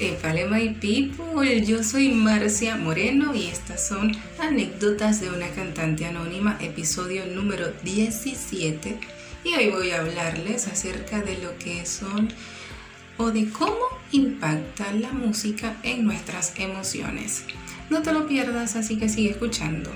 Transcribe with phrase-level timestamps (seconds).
[0.00, 6.56] Epale my people, yo soy Marcia Moreno y estas son anécdotas de una cantante anónima,
[6.58, 8.98] episodio número 17.
[9.44, 12.32] Y hoy voy a hablarles acerca de lo que son
[13.18, 13.76] o de cómo
[14.10, 17.44] impacta la música en nuestras emociones.
[17.90, 19.90] No te lo pierdas, así que sigue escuchando.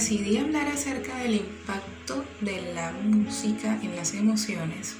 [0.00, 4.96] Decidí hablar acerca del impacto de la música en las emociones,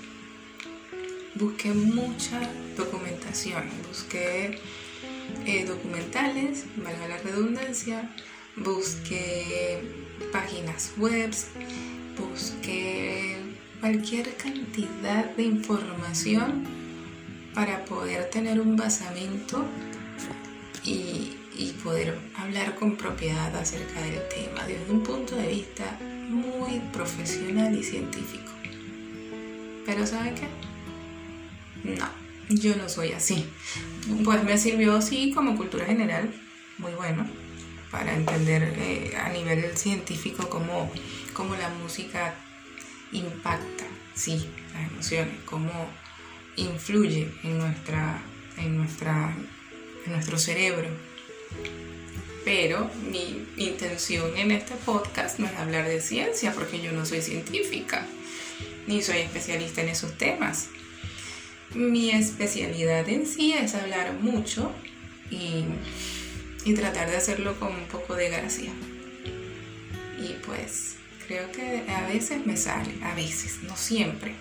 [1.36, 2.38] busqué mucha
[2.76, 4.58] documentación, busqué
[5.46, 8.14] eh, documentales, valga la redundancia,
[8.56, 9.82] busqué
[10.32, 11.30] páginas web,
[12.18, 13.38] busqué
[13.80, 16.66] cualquier cantidad de información
[17.54, 19.64] para poder tener un basamento
[20.84, 26.80] y y poder hablar con propiedad acerca del tema desde un punto de vista muy
[26.90, 28.50] profesional y científico.
[29.84, 30.48] Pero ¿saben qué?
[31.84, 32.08] No,
[32.48, 33.46] yo no soy así.
[34.24, 36.32] Pues me sirvió así como cultura general,
[36.78, 37.28] muy bueno,
[37.90, 40.90] para entender eh, a nivel científico cómo,
[41.34, 42.36] cómo la música
[43.12, 45.70] impacta, sí, las emociones, cómo
[46.56, 48.22] influye en nuestra,
[48.56, 49.36] en nuestra,
[50.06, 50.88] en nuestro cerebro
[52.44, 57.22] pero mi intención en este podcast no es hablar de ciencia porque yo no soy
[57.22, 58.06] científica
[58.86, 60.68] ni soy especialista en esos temas.
[61.74, 64.72] Mi especialidad en sí es hablar mucho
[65.30, 65.64] y,
[66.64, 68.72] y tratar de hacerlo con un poco de gracia.
[70.18, 74.34] Y pues creo que a veces me sale, a veces, no siempre.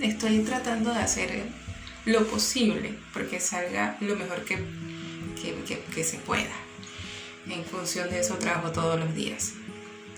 [0.00, 1.42] Estoy tratando de hacer
[2.04, 4.58] lo posible porque salga lo mejor que
[5.38, 6.54] que, se pueda.
[7.48, 9.54] En función de eso trabajo todos los días.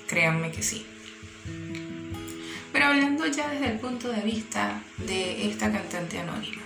[0.06, 0.86] Créanme que sí.
[2.72, 6.62] Pero hablando ya desde el punto de vista de esta cantante anónima,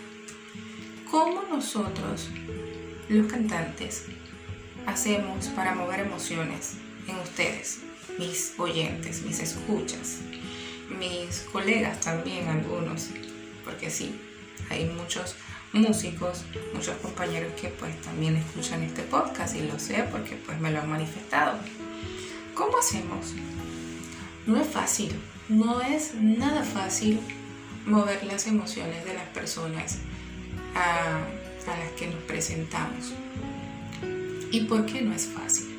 [1.10, 2.28] ¿cómo nosotros,
[3.08, 4.06] los cantantes,
[4.86, 6.74] hacemos para mover emociones
[7.08, 7.80] en ustedes,
[8.18, 10.18] mis oyentes, mis escuchas,
[10.98, 13.08] mis colegas también algunos?
[13.64, 14.14] Porque sí,
[14.70, 15.36] hay muchos
[15.74, 20.70] músicos, muchos compañeros que pues también escuchan este podcast y lo sé porque pues me
[20.70, 21.58] lo han manifestado.
[22.54, 23.34] ¿Cómo hacemos?
[24.46, 25.12] No es fácil,
[25.48, 27.20] no es nada fácil
[27.86, 29.98] mover las emociones de las personas
[30.74, 31.20] a,
[31.66, 33.12] las que nos presentamos.
[34.52, 35.74] ¿Y por qué no es fácil?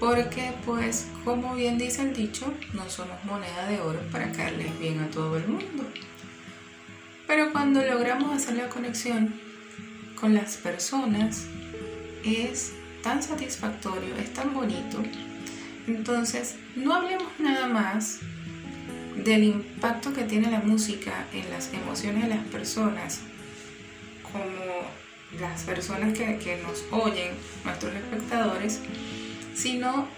[0.00, 5.00] Porque pues como bien dice el dicho, no somos moneda de oro para caerles bien
[5.00, 5.84] a todo el mundo.
[7.28, 9.34] Pero cuando logramos hacer la conexión
[10.18, 11.44] con las personas,
[12.24, 12.72] es
[13.02, 15.02] tan satisfactorio, es tan bonito.
[15.86, 18.20] Entonces, no hablemos nada más
[19.14, 23.20] del impacto que tiene la música en las emociones de las personas,
[24.32, 24.88] como
[25.38, 28.80] las personas que, que nos oyen, nuestros espectadores,
[29.54, 30.08] sino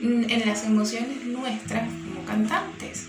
[0.00, 3.08] en las emociones nuestras como cantantes.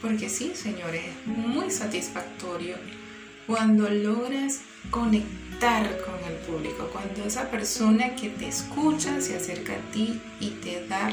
[0.00, 2.76] Porque sí, señores, es muy satisfactorio
[3.46, 9.92] cuando logras conectar con el público, cuando esa persona que te escucha se acerca a
[9.92, 11.10] ti y te da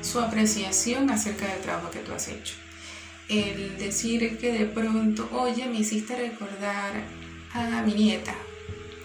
[0.00, 2.54] su apreciación acerca del trabajo que tú has hecho.
[3.28, 6.92] El decir que de pronto, oye, me hiciste recordar
[7.52, 8.34] a mi nieta,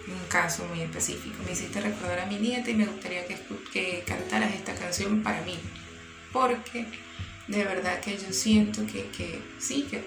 [0.07, 3.37] un caso muy específico, me hiciste recordar a mi nieta y me gustaría que,
[3.71, 5.57] que cantaras esta canción para mí,
[6.33, 6.85] porque
[7.49, 10.03] de verdad que yo siento que, sí, que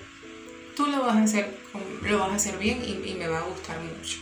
[0.76, 1.58] tú lo vas a hacer,
[2.02, 4.18] lo vas a hacer bien y, me va a gustar mucho.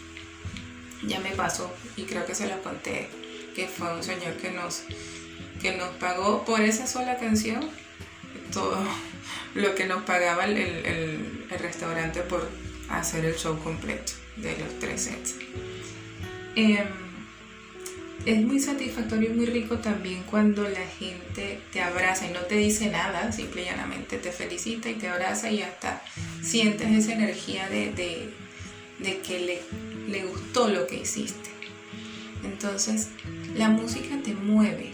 [1.06, 3.09] Ya me pasó y creo que se lo conté,
[3.54, 4.83] que fue un señor que nos,
[5.60, 7.71] que nos pagó por esa sola canción
[8.53, 8.78] todo
[9.54, 12.48] lo que nos pagaba el, restaurante por
[12.89, 15.34] hacer el show completo de los tres sets.
[16.56, 17.09] Em,
[18.27, 22.57] es muy satisfactorio y muy rico también cuando la gente te abraza y no te
[22.57, 26.03] dice nada, simple y llanamente te felicita y te abraza y hasta
[26.43, 27.93] sientes esa energía de,
[29.27, 29.63] que
[30.09, 31.51] le, gustó lo que hiciste.
[32.45, 33.09] Entonces,
[33.57, 34.93] la música te mueve.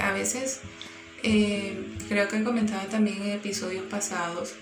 [0.00, 0.60] A veces,
[1.22, 1.76] eh,
[2.08, 4.54] creo que he comentado también en episodios pasados,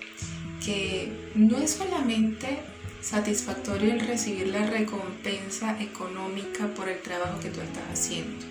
[0.64, 2.58] que no es solamente
[3.00, 8.46] satisfactorio el recibir la recompensa económica por el trabajo que tú estás haciendo.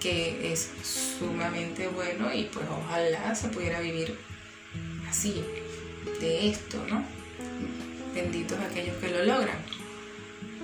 [0.00, 4.16] que es sumamente bueno y pues ojalá se pudiera vivir
[5.08, 5.42] así,
[6.20, 7.02] de esto, ¿no?
[8.14, 9.58] Benditos aquellos que lo logran.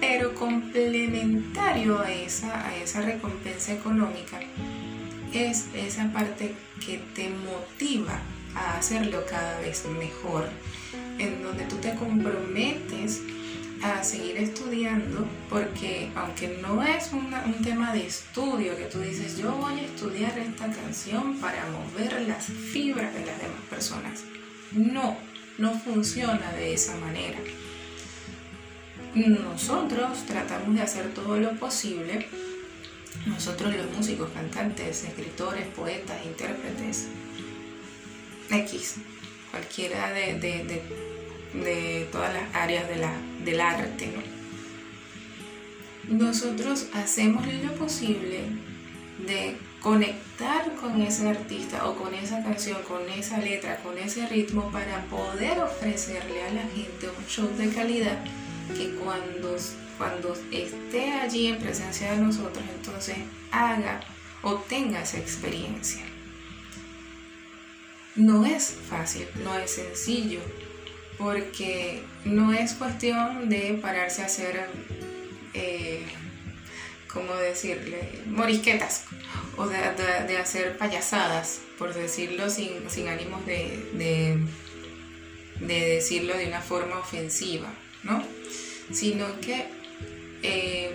[0.00, 4.38] Pero complementario a esa, a esa recompensa económica
[5.32, 8.20] es esa parte que te motiva
[8.55, 10.49] a hacerlo cada vez mejor,
[11.22, 13.22] en donde tú te comprometes
[13.82, 17.32] a seguir estudiando, porque aunque no es un
[17.64, 22.44] tema de estudio que tú dices, yo voy a estudiar esta canción para mover las
[22.44, 24.22] fibras de las demás personas,
[24.72, 25.16] no,
[25.58, 27.38] no funciona de esa manera.
[29.14, 32.28] Nosotros tratamos de hacer todo lo posible,
[33.26, 37.08] nosotros los músicos, cantantes, escritores, poetas, intérpretes,
[38.48, 38.96] X,
[39.52, 40.82] cualquiera de,
[42.10, 44.10] todas las áreas del arte,
[46.08, 48.40] Nosotros hacemos lo posible
[49.26, 54.70] de conectar con ese artista o con esa canción, con esa letra, con ese ritmo
[54.72, 58.25] para poder ofrecerle a la gente un show de calidad
[58.76, 59.56] que cuando,
[59.98, 63.16] cuando esté allí en presencia de nosotros, entonces
[63.50, 64.00] haga
[64.43, 66.12] o tenga esa experiencia.
[68.17, 70.41] No es fácil, no es sencillo,
[71.19, 74.67] porque no es cuestión de pararse a hacer,
[75.55, 76.05] eh,
[77.12, 79.05] ¿cómo decirle?, morisquetas
[79.56, 84.47] o de, hacer payasadas, por decirlo sin, ánimos de,
[85.61, 87.73] de decirlo de una forma ofensiva,
[88.03, 88.23] ¿no?
[88.91, 89.67] Sino que
[90.43, 90.91] eh,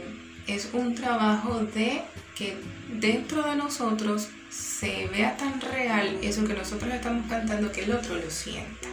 [0.48, 2.02] es un trabajo de
[2.36, 2.56] que
[2.90, 8.16] dentro de nosotros se vea tan real eso que nosotros estamos cantando que el otro
[8.16, 8.88] lo sienta.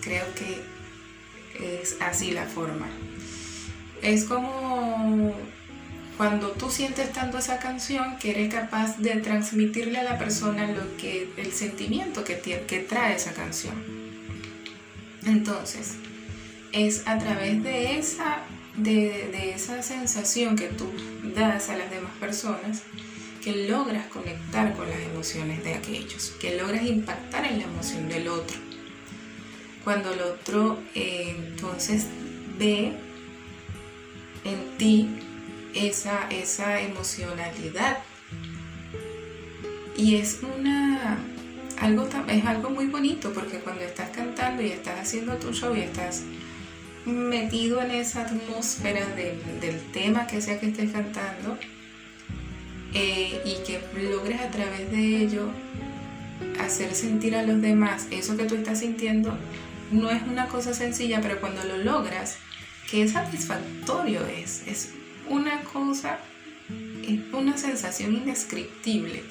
[0.00, 2.88] Creo que es así la forma.
[4.02, 5.34] Es como
[6.16, 10.96] cuando tú sientes tanto esa canción que eres capaz de transmitirle a la persona lo
[10.96, 13.74] que el sentimiento que, que trae esa canción.
[15.26, 15.94] Entonces,
[16.72, 18.38] es a través de esa,
[18.76, 20.90] de, esa sensación que tú
[21.34, 22.82] das a las demás personas
[23.44, 28.28] que logras conectar con las emociones de aquellos, que logras impactar en la emoción del
[28.28, 28.56] otro.
[29.84, 32.06] Cuando el otro eh, entonces
[32.58, 32.92] ve
[34.44, 35.08] en ti
[35.74, 37.98] esa, esa emocionalidad.
[39.96, 41.18] Y es una
[41.78, 45.80] algo, es algo muy bonito porque cuando estás cantando y estás haciendo tu show y
[45.80, 46.22] estás
[47.04, 51.58] metido en esa atmósfera del, tema que sea que estés cantando
[52.94, 53.80] eh, y que
[54.10, 55.50] logres a través de ello
[56.60, 59.36] hacer sentir a los demás eso que tú estás sintiendo,
[59.90, 62.38] no es una cosa sencilla, pero cuando lo logras,
[62.90, 64.66] qué satisfactorio es.
[64.66, 64.92] Es
[65.28, 66.18] una cosa,
[67.06, 69.22] es una sensación indescriptible.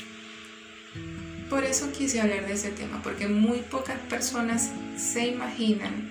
[1.50, 6.10] Por eso quise hablar de ese tema, porque muy pocas personas se imaginan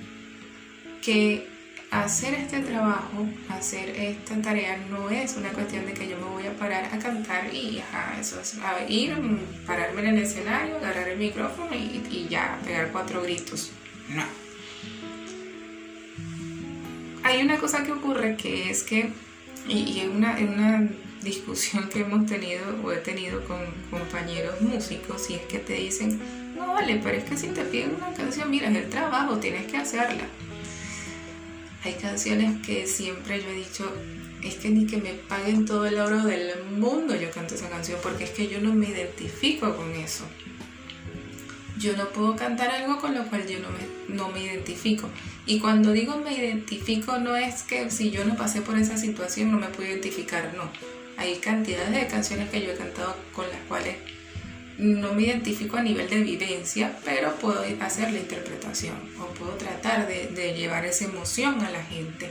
[1.03, 1.52] que
[1.93, 6.47] hacer este trabajo, hacer esta tarea no es una cuestión de que yo me voy
[6.47, 9.15] a parar a cantar y ajá, eso es a ir,
[9.67, 13.73] pararme en el escenario, agarrar el micrófono y, ya pegar cuatro gritos.
[14.09, 14.25] No.
[17.25, 19.11] Hay una cosa que ocurre que es que,
[19.69, 20.89] y, es una, una
[21.23, 23.59] discusión que hemos tenido o he tenido con
[23.91, 26.19] compañeros músicos, y es que te dicen,
[26.57, 29.71] no vale, pero es que si te piden una canción, mira, es el trabajo, tienes
[29.71, 30.25] que hacerla.
[31.85, 33.93] Hay canciones que siempre yo he dicho,
[34.43, 37.99] es que ni que me paguen todo el oro del mundo yo canto esa canción,
[38.03, 40.25] porque es que yo no me identifico con eso.
[41.79, 45.09] Yo no puedo cantar algo con lo cual yo no me, no me identifico.
[45.45, 49.51] Y cuando digo me identifico no es que si yo no pasé por esa situación
[49.51, 50.71] no me puedo identificar, no.
[51.17, 53.97] Hay cantidades de canciones que yo he cantado con las cuales
[54.79, 60.07] no me identifico a nivel de vivencia, pero puedo hacer la interpretación o puedo tratar
[60.07, 62.31] de, llevar esa emoción a la gente.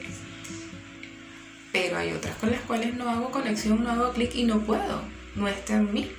[1.71, 5.01] Pero hay otras con las cuales no hago conexión, no hago clic y no puedo,
[5.35, 6.11] no está en mí.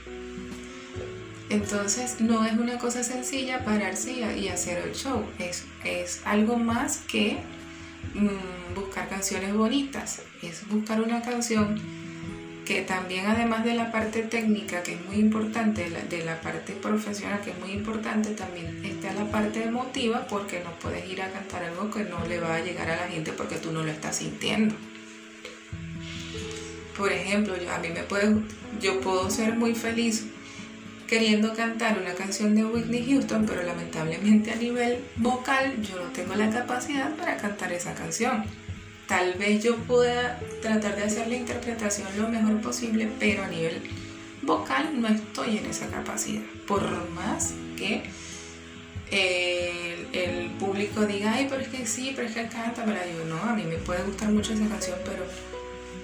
[1.51, 6.99] Entonces no es una cosa sencilla pararse y, hacer el show, es, es algo más
[6.99, 7.37] que
[8.15, 11.79] mm, buscar canciones bonitas, es buscar una canción
[12.65, 17.41] que también además de la parte técnica, que es muy importante, de la parte profesional,
[17.41, 21.65] que es muy importante, también está la parte emotiva, porque no puedes ir a cantar
[21.65, 24.17] algo que no le va a llegar a la gente porque tú no lo estás
[24.17, 24.75] sintiendo.
[26.97, 28.37] Por ejemplo, yo, a mí me puede,
[28.81, 30.27] yo puedo ser muy feliz
[31.09, 36.35] queriendo cantar una canción de Whitney Houston, pero lamentablemente a nivel vocal yo no tengo
[36.35, 38.45] la capacidad para cantar esa canción
[39.07, 43.83] tal vez yo pueda tratar de hacer la interpretación lo mejor posible, pero a nivel
[44.43, 46.43] vocal no estoy en esa capacidad.
[46.67, 48.03] Por más que
[49.11, 53.43] el, público diga, ay, pero es que sí, pero es que canta, pero digo, no,
[53.43, 55.25] a mí me puede gustar mucho esa canción, pero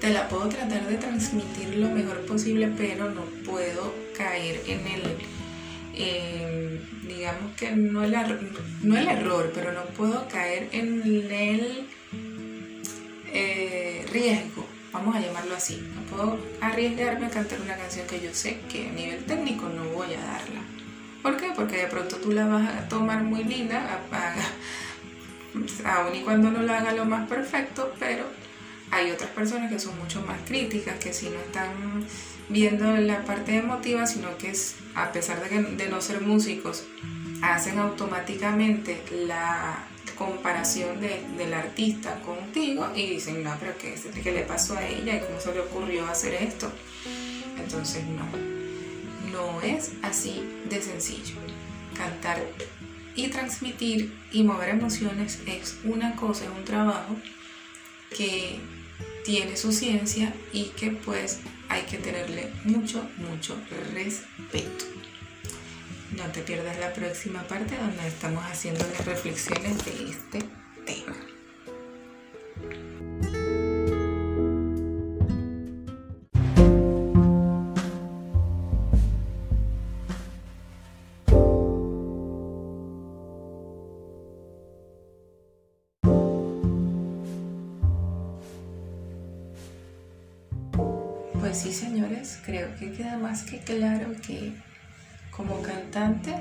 [0.00, 6.80] te la puedo tratar de transmitir lo mejor posible, pero no puedo caer en el,
[7.06, 8.14] digamos que no el,
[8.82, 11.86] no el error, pero no puedo caer en el
[13.32, 15.82] eh, riesgo, vamos a llamarlo así.
[15.94, 19.84] No puedo arriesgarme a cantar una canción que yo sé que a nivel técnico no
[19.90, 20.60] voy a darla.
[21.22, 21.52] ¿Por qué?
[21.54, 24.00] Porque de pronto tú la vas a tomar muy linda,
[25.84, 28.24] aún y cuando no la haga lo más perfecto, pero
[28.90, 32.04] hay otras personas que son mucho más críticas, que si no están
[32.48, 36.84] viendo la parte emotiva, sino que es, a pesar de, de no ser músicos,
[37.42, 39.87] hacen automáticamente la
[40.18, 45.16] comparación de, del artista contigo y dicen, no, pero ¿qué, ¿qué le pasó a ella
[45.16, 46.70] y cómo se le ocurrió hacer esto?
[47.56, 48.26] Entonces, no,
[49.30, 51.36] no es así de sencillo.
[51.96, 52.42] Cantar
[53.14, 57.16] y transmitir y mover emociones es una cosa, es un trabajo
[58.16, 58.60] que
[59.24, 63.56] tiene su ciencia y que pues hay que tenerle mucho, mucho
[63.92, 64.86] respeto.
[66.18, 70.42] No te pierdas la próxima parte donde estamos haciendo las reflexiones de este
[70.84, 71.14] tema.
[91.38, 94.52] Pues sí, señores, creo que queda más que claro que
[95.38, 96.34] como cantante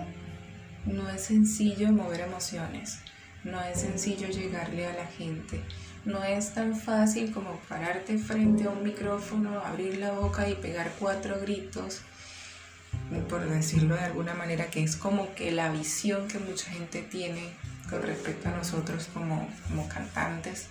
[0.86, 3.00] no es sencillo mover emociones,
[3.44, 5.62] no es sencillo llegarle a la gente,
[6.04, 10.92] no es tan fácil como pararte frente a un micrófono, abrir la boca y pegar
[10.98, 12.01] cuatro gritos,
[13.30, 17.51] por decirlo de alguna manera, que es como que la visión que mucha gente tiene
[17.92, 20.70] con respecto a nosotros como, como cantantes.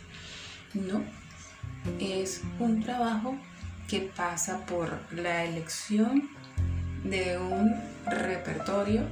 [0.75, 1.01] No,
[2.01, 3.37] es un trabajo
[3.87, 6.29] que pasa por la elección
[7.11, 7.75] de un
[8.07, 9.03] repertorio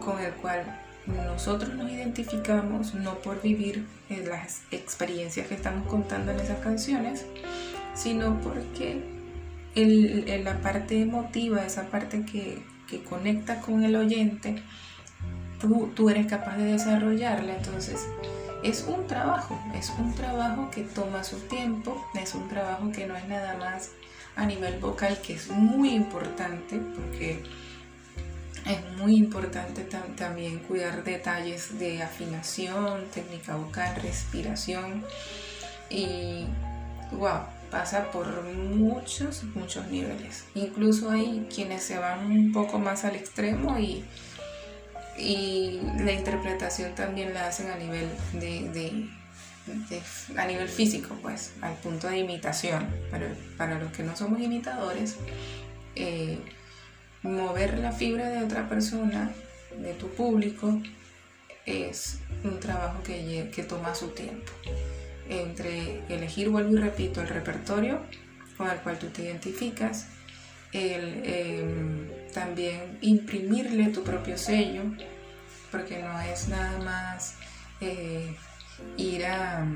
[0.00, 6.40] con el cual nosotros nos identificamos no por vivir las experiencias que estamos contando en
[6.40, 7.26] esas canciones,
[7.94, 9.02] sino porque
[9.74, 14.62] el, la parte emotiva, esa parte que, que, conecta con el oyente,
[15.60, 17.56] tú, tú eres capaz de desarrollarla.
[17.56, 18.06] Entonces,
[18.62, 23.16] es un trabajo, es un trabajo que toma su tiempo, es un trabajo que no
[23.16, 23.90] es nada más
[24.40, 27.42] a nivel vocal, que es muy importante porque
[28.64, 35.04] es muy importante también cuidar detalles de afinación, técnica vocal, respiración
[35.90, 36.46] y
[37.12, 40.46] wow, pasa por muchos, muchos niveles.
[40.54, 44.04] Incluso hay quienes se van un poco más al extremo y,
[45.18, 49.06] y la interpretación también la hacen a nivel de
[50.36, 52.88] a nivel físico, pues, al punto de imitación.
[53.10, 55.16] Pero para los que no somos imitadores,
[55.96, 56.38] eh,
[57.22, 59.30] mover la fibra de otra persona,
[59.78, 60.80] de tu público,
[61.66, 64.52] es un trabajo que, que toma su tiempo.
[65.28, 68.00] Entre elegir, vuelvo y repito, el repertorio
[68.56, 70.08] con el cual tú te identificas,
[70.72, 74.82] el em, también imprimirle tu propio sello,
[75.70, 77.36] porque no es nada más
[77.80, 78.36] eh,
[78.96, 79.66] ir a,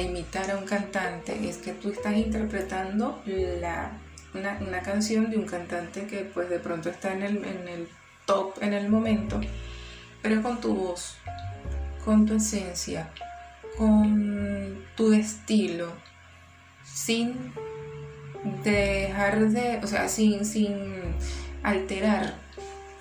[0.00, 3.22] imitar a un cantante, es que tú estás interpretando
[3.60, 3.92] la,
[4.34, 7.88] una, canción de un cantante que pues de pronto está en el, en el
[8.26, 9.40] top en el momento,
[10.22, 11.16] pero con tu voz,
[12.04, 13.10] con tu esencia,
[13.76, 15.92] con tu estilo,
[16.82, 17.52] sin
[18.62, 21.14] dejar de, o sea, sin, sin
[21.62, 22.43] alterar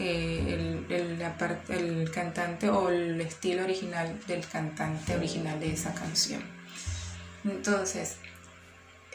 [0.06, 1.22] eh, el,
[1.70, 6.42] el, cantante o el estilo original del cantante original de esa canción.
[7.46, 8.18] Entonces,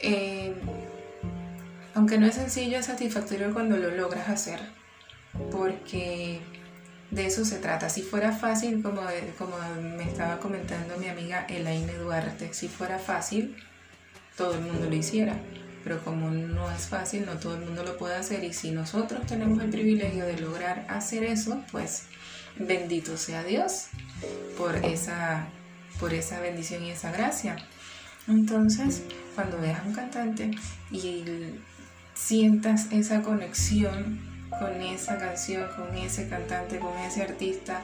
[0.00, 0.54] eh,
[1.94, 4.60] aunque no es sencillo, es satisfactorio cuando lo logras hacer,
[5.50, 6.40] porque
[7.10, 7.90] de eso se trata.
[7.90, 9.02] Si fuera fácil, como,
[9.36, 9.58] como
[9.96, 13.56] me estaba comentando mi amiga Elaine Duarte, si fuera fácil,
[14.38, 15.36] todo el mundo lo hiciera
[15.88, 19.24] pero como no es fácil, no todo el mundo lo puede hacer y si nosotros
[19.24, 22.02] tenemos el privilegio de lograr hacer eso, pues
[22.58, 23.86] bendito sea Dios
[24.58, 25.46] por esa,
[25.98, 27.56] por esa bendición y esa gracia.
[28.28, 29.02] Entonces,
[29.34, 30.50] cuando veas a un cantante
[30.90, 31.24] y
[32.12, 34.20] sientas esa conexión
[34.58, 37.82] con esa canción, con ese cantante, con ese artista,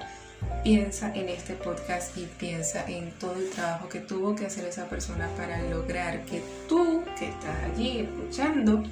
[0.63, 4.89] piensa en este podcast y piensa en todo el trabajo que tuvo que hacer esa
[4.89, 8.83] persona para lograr que tú, que estás allí escuchando,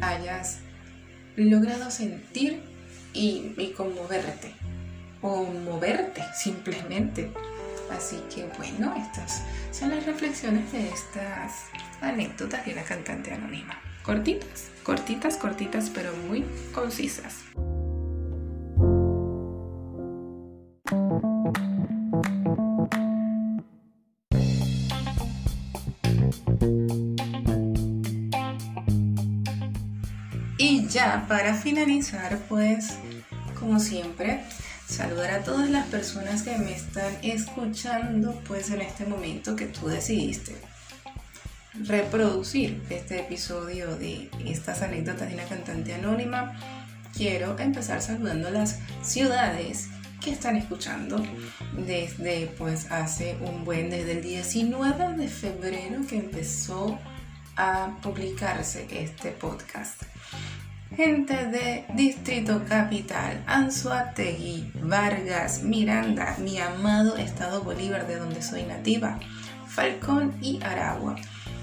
[0.00, 0.58] hayas
[1.36, 2.62] logrado sentir
[3.12, 4.52] y, conmoverte
[5.20, 7.30] o moverte simplemente.
[7.90, 11.66] Así que bueno, estas son las reflexiones de estas
[12.00, 13.78] anécdotas de la cantante anónima.
[14.04, 16.44] Cortitas, cortitas, cortitas, pero muy
[16.74, 17.36] concisas.
[30.58, 32.98] Y ya para finalizar, pues,
[33.60, 34.42] como siempre,
[34.88, 39.86] saludar a todas las personas que me están escuchando, pues en este momento que tú
[39.86, 40.71] decidiste
[41.74, 46.58] reproducir este episodio de estas anécdotas de una cantante anónima,
[47.16, 49.88] quiero empezar saludando las ciudades
[50.20, 51.24] que están escuchando
[51.86, 56.98] desde pues hace un buen, desde el 19 de febrero que empezó
[57.56, 60.02] a publicarse este podcast.
[60.94, 69.18] Gente de Distrito Capital, Anzuategui, Vargas, Miranda, mi amado Estado Bolívar de donde soy nativa,
[69.66, 71.16] Falcón y Aragua.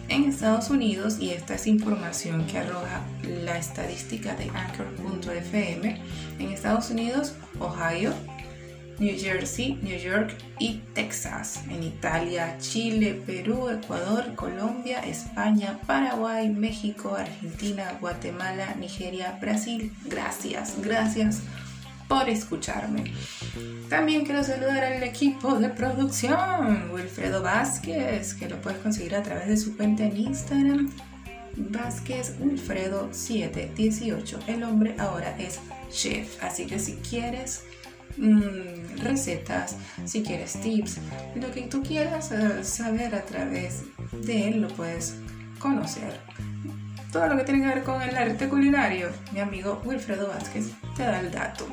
[0.10, 3.04] En Estados Unidos, y esta es información que arroja
[3.46, 6.02] la estadística de Anchor.fm,
[6.40, 8.12] en Estados Unidos, Ohio,
[8.98, 11.62] New Jersey, New York y Texas.
[11.70, 19.94] En Italia, Chile, Perú, Ecuador, Colombia, España, Paraguay, México, Argentina, Guatemala, Nigeria, Brasil.
[20.06, 21.44] Gracias, gracias
[22.10, 23.14] por escucharme.
[23.88, 29.48] También quiero saludar al equipo de producción, Wilfredo Vázquez, que lo puedes conseguir a través
[29.48, 30.92] de su cuenta en Instagram,
[31.56, 34.40] Vázquez Wilfredo 718.
[34.48, 37.64] El hombre ahora es chef, así que si quieres
[38.18, 40.98] Mm, recetas, si quieres tips,
[41.36, 45.16] lo que tú quieras eh, saber a través de él lo puedes
[45.58, 46.20] conocer.
[47.14, 51.04] Todo lo que tiene que ver con el arte culinario, mi amigo Wilfredo Vázquez te
[51.04, 51.66] da el dato.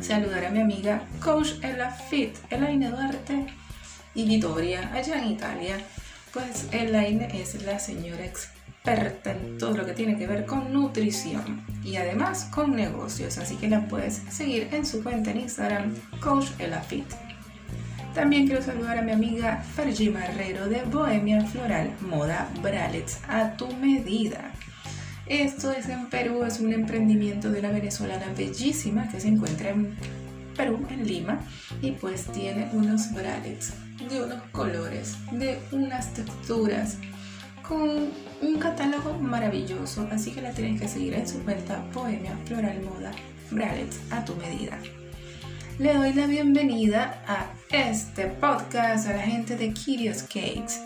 [0.00, 3.46] Saludar a mi amiga Coach Ella Fit, Elaine Duarte
[4.14, 5.76] y Vittoria, allá en Italia.
[6.32, 11.64] Pues Elaine es la señora experta en todo lo que tiene que ver con nutrición
[11.84, 16.48] y además con negocios, así que la puedes seguir en su cuenta en Instagram, Coach
[16.58, 17.06] Elafit.
[18.14, 23.68] También quiero saludar a mi amiga Fergie Marrero de Bohemia Floral Moda Bralets a tu
[23.76, 24.49] medida.
[25.30, 29.94] Esto es en Perú, es un emprendimiento de una venezolana bellísima que se encuentra en
[30.56, 31.38] Perú, en Lima,
[31.80, 33.74] y pues tiene unos bralets
[34.10, 36.98] de unos colores, de unas texturas
[37.62, 38.08] con
[38.42, 43.12] un catálogo maravilloso, así que la tienes que seguir en su cuenta Bohemia Floral Moda
[43.52, 44.80] Bralets a tu medida.
[45.78, 50.80] Le doy la bienvenida a este podcast a la gente de Curious Cakes.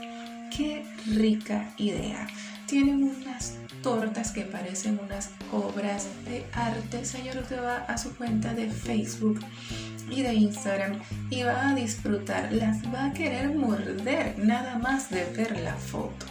[0.54, 2.26] Qué rica idea.
[2.66, 7.04] Tienen unas tortas que parecen unas obras de arte.
[7.04, 9.40] Señor, usted va a su cuenta de Facebook
[10.10, 15.26] y de Instagram y va a disfrutar, las va a querer morder nada más de
[15.36, 16.24] ver la foto.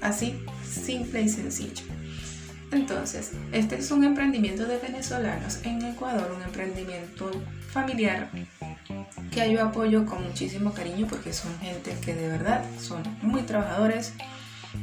[0.00, 0.34] Así,
[0.68, 1.84] simple y sencillo.
[2.72, 7.30] Entonces, este es un emprendimiento de venezolanos en Ecuador, un emprendimiento
[7.68, 8.30] familiar
[9.30, 14.12] que yo apoyo con muchísimo cariño porque son gente que de verdad son muy trabajadores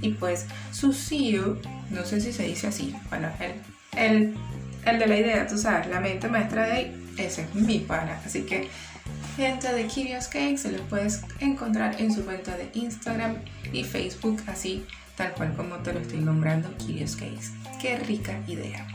[0.01, 1.57] y pues su CEO,
[1.89, 3.29] no sé si se dice así, bueno,
[3.95, 4.33] el,
[4.85, 8.19] el de la idea, tú sabes, la mente maestra de ahí, ese es mi pana,
[8.25, 8.69] así que
[9.35, 13.35] gente de Curious Cake se los puedes encontrar en su cuenta de Instagram
[13.71, 17.51] y Facebook, así tal cual como te lo estoy nombrando, Curious Case.
[17.81, 18.87] Qué rica idea.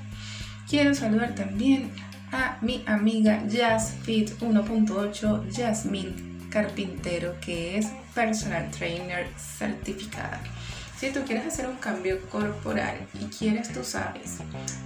[0.68, 1.90] Quiero saludar también
[2.30, 10.40] a mi amiga JazzFit 1.8, Jasmine Carpintero, que es personal trainer certificada.
[11.02, 14.36] Si tú quieres hacer un cambio corporal y quieres, tú sabes,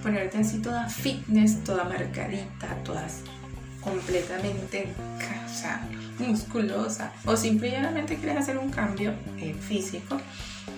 [0.03, 3.21] ponerte así toda fitness, toda marcadita, todas
[3.83, 5.83] completamente casa,
[6.19, 9.13] musculosa, o simplemente quieres hacer un cambio
[9.61, 10.19] físico,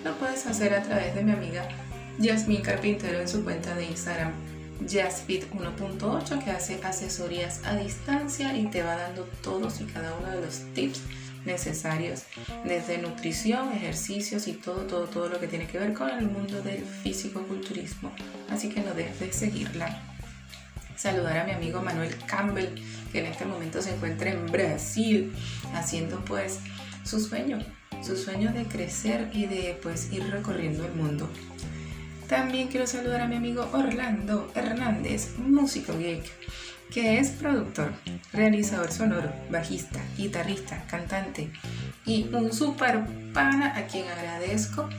[0.03, 1.65] lo puedes hacer a través de mi amiga
[2.21, 4.33] Jasmine Carpintero en su cuenta de Instagram
[4.85, 10.31] Jazzfit 1.8 que hace asesorías a distancia y te va dando todos y cada uno
[10.31, 10.99] de los tips
[11.45, 12.23] necesarios
[12.65, 16.61] desde nutrición, ejercicios y todo, todo, todo lo que tiene que ver con el mundo
[16.61, 18.11] del físico-culturismo.
[18.49, 20.01] Así que no dejes de seguirla.
[20.95, 22.75] Saludar a mi amigo Manuel Campbell,
[23.11, 25.33] que en este momento se encuentra en Brasil
[25.73, 26.59] haciendo pues
[27.05, 27.59] su sueño,
[28.03, 31.29] su sueño de crecer y de pues ir recorriendo el mundo.
[32.27, 36.23] También quiero saludar a mi amigo Orlando Hernández, músico geek,
[36.91, 37.93] que es productor,
[38.33, 41.51] realizador sonoro, bajista, guitarrista, cantante
[42.05, 44.89] y un super pana a quien agradezco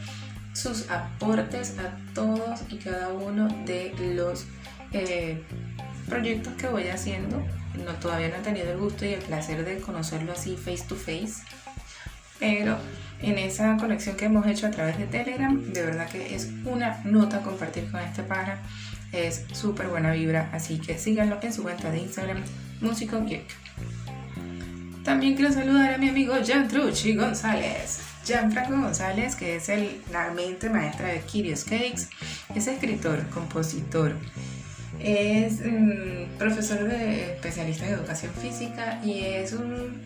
[0.53, 4.47] sus aportes a todos y cada uno de los
[4.93, 5.43] eh,
[6.09, 7.43] proyectos que voy haciendo.
[7.75, 10.97] No, todavía no he tenido el gusto y el placer de conocerlo así face to
[10.97, 11.43] face,
[12.39, 12.77] pero
[13.23, 17.01] en esa conexión que hemos hecho a través de Telegram, de verdad que es una
[17.05, 18.61] nota compartir con este pana.
[19.13, 22.43] Es súper buena vibra, así que síganlo en su cuenta de Instagram,
[22.81, 23.45] Músico Geek.
[25.05, 28.01] También quiero saludar a mi amigo Jan Trucci González.
[28.25, 32.09] Gianfranco González, que es el, la mente maestra de Curious Cakes,
[32.55, 34.15] es escritor, compositor,
[35.03, 39.55] es mm, profesor de especialista en educación física y es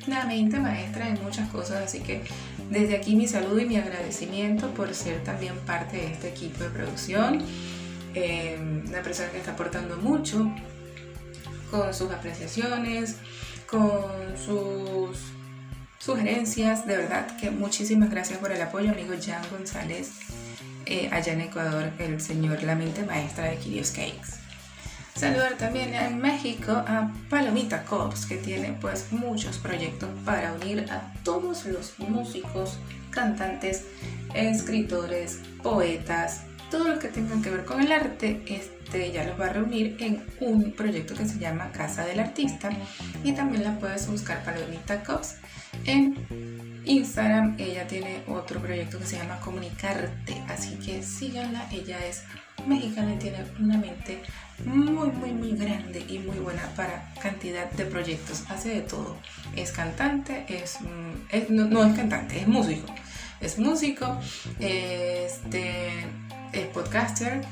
[0.06, 2.22] una mente maestra en muchas cosas, así que
[2.70, 6.70] desde aquí mi saludo y mi agradecimiento por ser también parte de este equipo de
[6.70, 7.42] producción,
[8.14, 10.50] eh, una persona que está aportando mucho
[11.70, 13.16] con sus apreciaciones,
[13.68, 15.18] con sus
[15.98, 20.10] sugerencias, de verdad que muchísimas gracias por el apoyo, amigo Jan González,
[20.86, 24.44] eh, allá en Ecuador, el señor, la mente maestra de Kirios Cakes.
[25.16, 31.12] Saludar también en México a Palomita Cops, que tiene pues muchos proyectos para unir a
[31.22, 32.78] todos los músicos,
[33.10, 33.84] cantantes,
[34.34, 36.42] escritores, poetas,
[36.74, 39.96] todo lo que tengan que ver con el arte, este ya los va a reunir
[40.00, 42.68] en un proyecto que se llama Casa del Artista
[43.22, 45.36] y también la puedes buscar Palomita Cops
[45.84, 46.16] en
[46.84, 47.54] Instagram.
[47.60, 52.24] Ella tiene otro proyecto que se llama Comunicarte, así que síganla, ella es
[52.66, 54.20] mexicana y tiene una mente
[54.64, 58.42] muy, muy, muy grande y muy buena para cantidad de proyectos.
[58.48, 59.16] Hace de todo.
[59.54, 62.92] Es cantante, es, mm, no, es cantante, es músico.
[63.40, 64.18] Es músico,
[64.58, 66.06] este,
[66.54, 67.42] es podcaster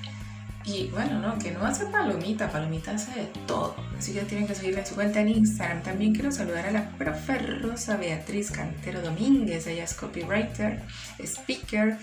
[0.65, 3.75] y bueno, no, que no hace palomita, palomita hace de todo.
[3.99, 5.83] Así que tienen que seguirle en su cuenta en Instagram.
[5.83, 9.67] También quiero saludar a la profe Rosa Beatriz Cantero Domínguez.
[9.67, 10.81] Ella es copywriter,
[11.19, 11.99] speaker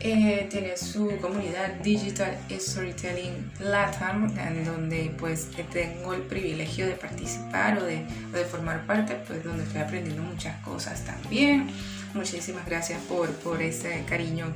[0.00, 7.78] eh, tiene su comunidad Digital Storytelling Latam, en donde pues tengo el privilegio de participar
[7.78, 8.04] o de,
[8.50, 11.68] formar parte, pues donde estoy aprendiendo muchas cosas también.
[12.12, 14.52] Muchísimas gracias por, por ese cariño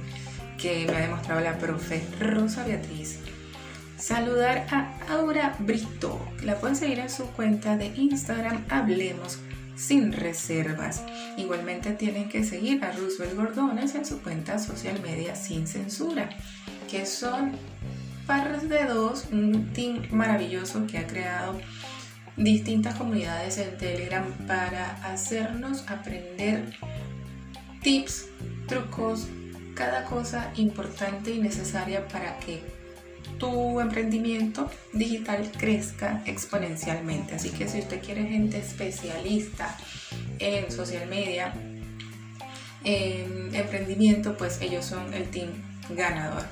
[0.59, 3.21] que me ha demostrado la profe Rosa Beatriz.
[3.97, 9.39] Saludar a Aura Brito, la pueden seguir en su cuenta de Instagram Hablemos
[9.77, 11.03] sin reservas.
[11.37, 16.29] Igualmente tienen que seguir a Roosevelt Gordones en su cuenta social media sin censura,
[16.91, 17.53] que son
[18.27, 21.59] Parras de Dos, un team maravilloso que ha creado
[22.37, 26.73] distintas comunidades en Telegram para hacernos aprender
[27.83, 28.27] tips,
[28.67, 29.29] trucos,
[29.79, 32.61] cada cosa importante y necesaria para que
[33.39, 37.37] tu emprendimiento digital crezca exponencialmente.
[37.37, 39.77] Así que si usted quiere gente especialista
[40.41, 41.55] en social media,
[42.83, 45.51] en emprendimiento, pues ellos son el team
[45.91, 46.45] ganador.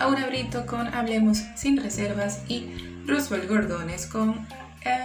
[0.00, 2.66] Aura Brito con Hablemos sin reservas y
[3.06, 4.48] Roosevelt Gordones con
[4.84, 5.04] eh,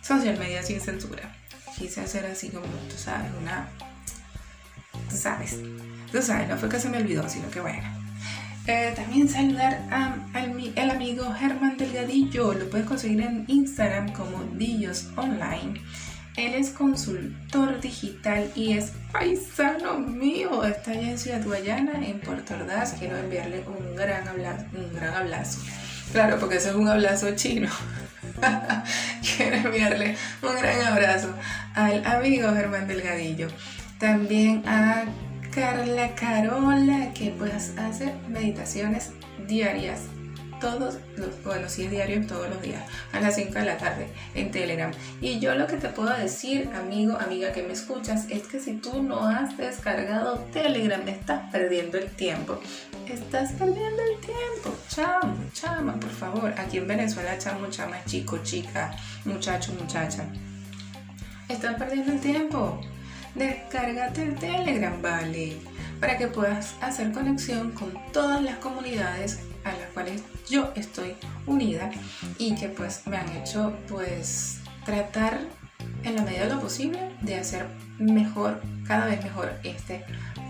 [0.00, 1.36] social media sin censura.
[1.76, 3.68] Quise hacer así como, tú sabes, una...
[5.12, 5.58] Tú sabes,
[6.10, 7.82] tú sabes, no fue que se me olvidó, sino que bueno.
[8.66, 15.08] Eh, también saludar al el amigo Germán Delgadillo, lo puedes conseguir en Instagram como Dillos
[15.16, 15.82] Online.
[16.38, 20.64] Él es consultor digital y es paisano mío.
[20.64, 22.94] Está allá en Ciudad Guayana, en Puerto Ordaz.
[22.98, 25.60] Quiero enviarle un gran, abrazo, un gran abrazo.
[26.10, 27.68] Claro, porque ese es un abrazo chino.
[29.36, 31.34] Quiero enviarle un gran abrazo
[31.74, 33.48] al amigo Germán Delgadillo.
[34.02, 35.04] También a
[35.54, 39.12] Carla Carola, que pues hace meditaciones
[39.46, 40.00] diarias
[40.60, 44.08] todos los, bueno, sí es diario todos los días, a las 5 de la tarde
[44.34, 44.90] en Telegram.
[45.20, 48.72] Y yo lo que te puedo decir, amigo, amiga que me escuchas, es que si
[48.72, 52.58] tú no has descargado Telegram, estás perdiendo el tiempo.
[53.08, 54.76] Estás perdiendo el tiempo.
[54.88, 56.52] Chamo, chama, por favor.
[56.58, 60.24] Aquí en Venezuela, chamo, chama, chico, chica, muchacho, muchacha.
[61.48, 62.80] Están perdiendo el tiempo
[63.34, 65.56] descárgate el Telegram, vale,
[66.00, 71.14] para que puedas hacer conexión con todas las comunidades a las cuales yo estoy
[71.46, 71.90] unida
[72.38, 75.40] y que pues me han hecho pues tratar
[76.02, 77.66] en la medida de lo posible de hacer
[77.98, 80.04] mejor, cada vez mejor este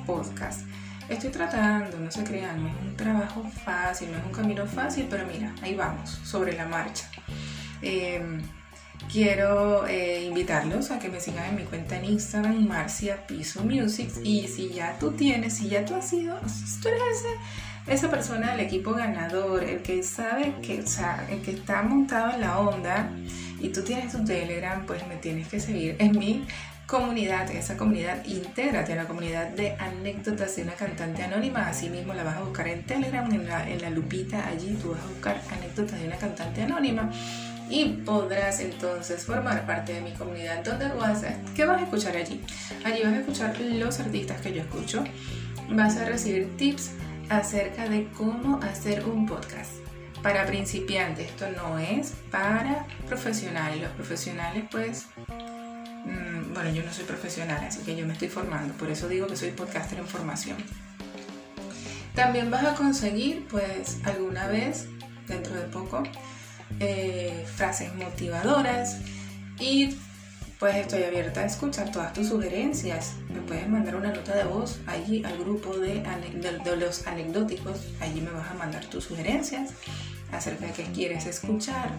[0.06, 0.62] podcast.
[1.08, 5.06] Estoy tratando, no se crean, no es un trabajo fácil, no es un camino fácil,
[5.10, 7.10] pero mira, ahí vamos, sobre la marcha.
[7.82, 8.40] Em,
[9.10, 14.10] quiero eh, invitarlos a que me sigan en mi cuenta en Instagram, Marcia Piso Music.
[14.22, 16.38] Y si ya tú tienes, si ya tú has sido,
[16.82, 17.24] tú eres
[17.86, 22.32] esa persona del equipo ganador, el que sabe que, o sea, el que está montado
[22.34, 23.10] en la onda
[23.60, 26.44] y tú tienes tu Telegram, pues me tienes que seguir en mi
[26.86, 31.66] comunidad, esa comunidad, intégrate a la comunidad de anécdotas de una cantante anónima.
[31.66, 35.06] Así mismo la vas a buscar en Telegram, en la lupita allí, tú vas a
[35.06, 37.10] buscar anécdotas de una cantante anónima
[37.68, 42.16] y podrás entonces formar parte de mi comunidad donde vas a, ¿qué vas a escuchar
[42.16, 42.40] allí?
[42.84, 45.04] Allí vas a escuchar los artistas que yo escucho,
[45.70, 46.92] vas a recibir tips
[47.28, 49.72] acerca de cómo hacer un podcast.
[50.22, 53.80] Para principiantes, esto no es para profesionales.
[53.80, 55.06] Los profesionales pues
[56.04, 59.26] Mm, bueno, yo no soy profesional, así que yo me estoy formando, por eso digo
[59.26, 60.56] que soy podcaster en formación.
[62.14, 64.86] También vas a conseguir, pues, alguna vez,
[65.28, 66.02] dentro de poco,
[66.80, 68.98] eh, frases motivadoras
[69.58, 69.96] y
[70.58, 73.14] pues estoy abierta a escuchar todas tus sugerencias.
[73.28, 76.04] Me puedes mandar una nota de voz allí al grupo de,
[76.64, 77.80] de, los anecdóticos.
[78.00, 79.70] Allí me vas a mandar tus sugerencias
[80.30, 81.90] acerca de qué quieres escuchar.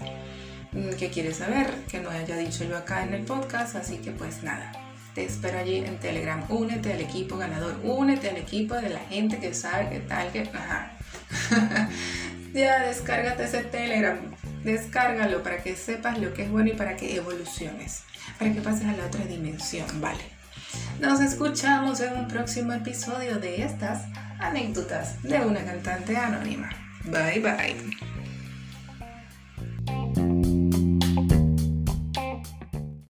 [0.74, 4.12] Mm, que quieres saber, que no haya dicho yo acá en el podcast, así que
[4.12, 4.72] pues nada,
[5.14, 9.38] te espero allí en Telegram, únete al equipo ganador, únete al equipo de la gente
[9.38, 10.50] que sabe que tal, que...
[12.54, 14.18] ya, descárgate ese Telegram,
[14.64, 18.04] descárgalo para que sepas lo que es bueno y para que evoluciones,
[18.40, 20.24] para que pases a la otra dimensión, ¿vale?
[21.00, 24.06] Nos escuchamos en un próximo episodio de estas
[24.40, 26.70] anécdotas de una cantante anónima.
[27.06, 28.13] Bye bye.